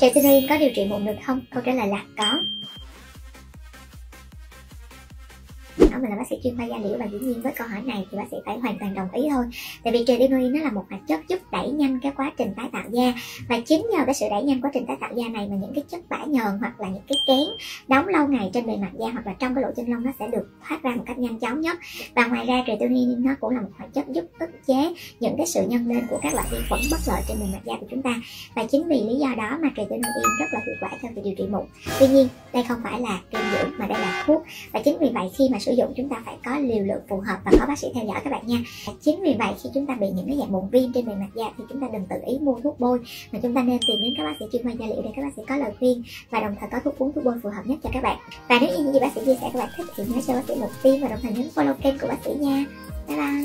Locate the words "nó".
10.52-10.60, 20.04-20.12, 23.24-23.34